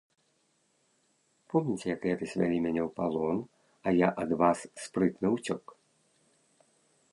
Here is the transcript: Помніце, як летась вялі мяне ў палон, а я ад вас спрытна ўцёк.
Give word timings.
Помніце, 1.53 1.85
як 1.95 2.01
летась 2.09 2.33
вялі 2.41 2.57
мяне 2.65 2.81
ў 2.87 2.89
палон, 2.97 3.37
а 3.85 3.95
я 3.99 4.09
ад 4.25 4.29
вас 4.43 4.59
спрытна 4.87 5.27
ўцёк. 5.37 5.63